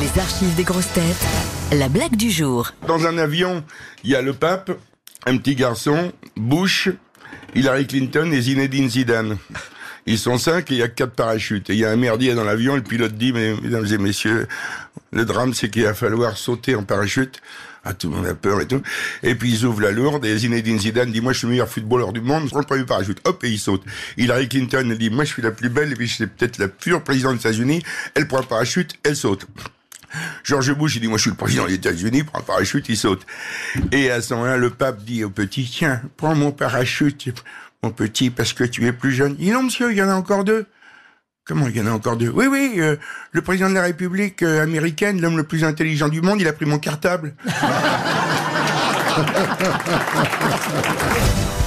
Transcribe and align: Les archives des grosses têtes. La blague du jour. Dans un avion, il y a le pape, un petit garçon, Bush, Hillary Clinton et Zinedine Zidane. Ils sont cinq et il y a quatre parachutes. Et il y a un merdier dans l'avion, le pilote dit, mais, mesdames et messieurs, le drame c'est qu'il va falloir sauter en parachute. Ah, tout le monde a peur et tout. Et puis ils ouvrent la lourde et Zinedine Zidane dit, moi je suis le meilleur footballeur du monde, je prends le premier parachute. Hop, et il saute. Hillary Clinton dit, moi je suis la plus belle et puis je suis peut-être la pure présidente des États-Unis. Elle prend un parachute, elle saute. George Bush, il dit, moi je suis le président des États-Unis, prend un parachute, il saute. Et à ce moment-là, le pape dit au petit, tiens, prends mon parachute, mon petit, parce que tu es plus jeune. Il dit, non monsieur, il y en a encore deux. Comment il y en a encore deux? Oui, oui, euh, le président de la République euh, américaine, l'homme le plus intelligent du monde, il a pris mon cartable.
Les 0.00 0.20
archives 0.20 0.56
des 0.56 0.64
grosses 0.64 0.92
têtes. 0.92 1.24
La 1.70 1.88
blague 1.88 2.16
du 2.16 2.28
jour. 2.28 2.72
Dans 2.88 3.06
un 3.06 3.16
avion, 3.16 3.62
il 4.02 4.10
y 4.10 4.16
a 4.16 4.22
le 4.22 4.32
pape, 4.32 4.72
un 5.24 5.36
petit 5.36 5.54
garçon, 5.54 6.12
Bush, 6.36 6.88
Hillary 7.54 7.86
Clinton 7.86 8.28
et 8.32 8.40
Zinedine 8.40 8.90
Zidane. 8.90 9.38
Ils 10.06 10.18
sont 10.18 10.36
cinq 10.36 10.72
et 10.72 10.74
il 10.74 10.80
y 10.80 10.82
a 10.82 10.88
quatre 10.88 11.12
parachutes. 11.12 11.70
Et 11.70 11.74
il 11.74 11.78
y 11.78 11.84
a 11.84 11.92
un 11.92 11.96
merdier 11.96 12.34
dans 12.34 12.42
l'avion, 12.42 12.74
le 12.74 12.82
pilote 12.82 13.12
dit, 13.12 13.32
mais, 13.32 13.54
mesdames 13.62 13.86
et 13.86 13.98
messieurs, 13.98 14.48
le 15.12 15.24
drame 15.24 15.54
c'est 15.54 15.70
qu'il 15.70 15.84
va 15.84 15.94
falloir 15.94 16.36
sauter 16.36 16.74
en 16.74 16.82
parachute. 16.82 17.40
Ah, 17.84 17.94
tout 17.94 18.10
le 18.10 18.16
monde 18.16 18.26
a 18.26 18.34
peur 18.34 18.60
et 18.62 18.66
tout. 18.66 18.82
Et 19.22 19.36
puis 19.36 19.52
ils 19.52 19.64
ouvrent 19.64 19.82
la 19.82 19.92
lourde 19.92 20.24
et 20.24 20.36
Zinedine 20.36 20.80
Zidane 20.80 21.12
dit, 21.12 21.20
moi 21.20 21.32
je 21.32 21.38
suis 21.38 21.46
le 21.46 21.52
meilleur 21.52 21.68
footballeur 21.68 22.12
du 22.12 22.20
monde, 22.20 22.46
je 22.46 22.48
prends 22.48 22.60
le 22.60 22.66
premier 22.66 22.84
parachute. 22.84 23.20
Hop, 23.24 23.44
et 23.44 23.50
il 23.50 23.60
saute. 23.60 23.82
Hillary 24.16 24.48
Clinton 24.48 24.96
dit, 24.98 25.10
moi 25.10 25.24
je 25.24 25.34
suis 25.34 25.42
la 25.42 25.52
plus 25.52 25.68
belle 25.68 25.92
et 25.92 25.94
puis 25.94 26.08
je 26.08 26.14
suis 26.14 26.26
peut-être 26.26 26.58
la 26.58 26.66
pure 26.66 27.04
présidente 27.04 27.34
des 27.34 27.40
États-Unis. 27.40 27.82
Elle 28.14 28.26
prend 28.26 28.40
un 28.40 28.42
parachute, 28.42 28.94
elle 29.04 29.14
saute. 29.14 29.46
George 30.44 30.74
Bush, 30.74 30.96
il 30.96 31.00
dit, 31.00 31.08
moi 31.08 31.16
je 31.16 31.22
suis 31.22 31.30
le 31.30 31.36
président 31.36 31.66
des 31.66 31.74
États-Unis, 31.74 32.22
prend 32.22 32.38
un 32.38 32.42
parachute, 32.42 32.88
il 32.88 32.96
saute. 32.96 33.26
Et 33.90 34.10
à 34.10 34.20
ce 34.20 34.34
moment-là, 34.34 34.58
le 34.58 34.70
pape 34.70 35.02
dit 35.02 35.24
au 35.24 35.30
petit, 35.30 35.68
tiens, 35.70 36.02
prends 36.16 36.34
mon 36.34 36.52
parachute, 36.52 37.34
mon 37.82 37.90
petit, 37.90 38.30
parce 38.30 38.52
que 38.52 38.64
tu 38.64 38.86
es 38.86 38.92
plus 38.92 39.12
jeune. 39.12 39.34
Il 39.38 39.46
dit, 39.46 39.50
non 39.50 39.64
monsieur, 39.64 39.90
il 39.90 39.96
y 39.96 40.02
en 40.02 40.10
a 40.10 40.14
encore 40.14 40.44
deux. 40.44 40.66
Comment 41.46 41.68
il 41.68 41.76
y 41.76 41.80
en 41.80 41.86
a 41.86 41.90
encore 41.90 42.16
deux? 42.16 42.30
Oui, 42.30 42.46
oui, 42.46 42.74
euh, 42.78 42.96
le 43.32 43.42
président 43.42 43.68
de 43.68 43.74
la 43.74 43.82
République 43.82 44.42
euh, 44.42 44.62
américaine, 44.62 45.20
l'homme 45.20 45.36
le 45.36 45.44
plus 45.44 45.64
intelligent 45.64 46.08
du 46.08 46.22
monde, 46.22 46.40
il 46.40 46.48
a 46.48 46.52
pris 46.52 46.66
mon 46.66 46.78
cartable. 46.78 47.34